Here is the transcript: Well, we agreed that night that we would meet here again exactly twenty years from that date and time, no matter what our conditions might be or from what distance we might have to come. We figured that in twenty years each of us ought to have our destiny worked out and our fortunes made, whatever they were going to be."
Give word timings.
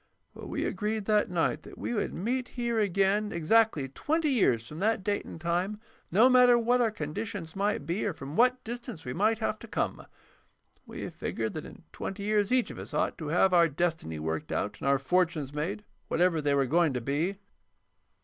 Well, 0.33 0.47
we 0.47 0.65
agreed 0.65 1.05
that 1.05 1.29
night 1.29 1.61
that 1.61 1.77
we 1.77 1.93
would 1.93 2.11
meet 2.11 2.47
here 2.57 2.79
again 2.79 3.31
exactly 3.31 3.87
twenty 3.87 4.31
years 4.31 4.67
from 4.67 4.79
that 4.79 5.03
date 5.03 5.25
and 5.25 5.39
time, 5.39 5.79
no 6.11 6.27
matter 6.27 6.57
what 6.57 6.81
our 6.81 6.89
conditions 6.89 7.55
might 7.55 7.85
be 7.85 8.03
or 8.07 8.11
from 8.11 8.35
what 8.35 8.63
distance 8.63 9.05
we 9.05 9.13
might 9.13 9.37
have 9.37 9.59
to 9.59 9.67
come. 9.67 10.07
We 10.87 11.07
figured 11.11 11.53
that 11.53 11.65
in 11.67 11.83
twenty 11.91 12.23
years 12.23 12.51
each 12.51 12.71
of 12.71 12.79
us 12.79 12.95
ought 12.95 13.15
to 13.19 13.27
have 13.27 13.53
our 13.53 13.67
destiny 13.69 14.17
worked 14.17 14.51
out 14.51 14.79
and 14.81 14.87
our 14.89 14.97
fortunes 14.97 15.53
made, 15.53 15.83
whatever 16.07 16.41
they 16.41 16.55
were 16.55 16.65
going 16.65 16.93
to 16.93 17.01
be." 17.01 17.37